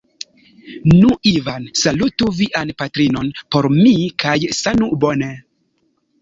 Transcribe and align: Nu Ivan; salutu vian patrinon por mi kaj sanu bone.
Nu 1.01 1.09
Ivan; 1.31 1.67
salutu 1.81 2.29
vian 2.37 2.71
patrinon 2.79 3.29
por 3.57 3.69
mi 3.75 3.93
kaj 4.25 4.35
sanu 4.63 4.91
bone. 5.05 5.31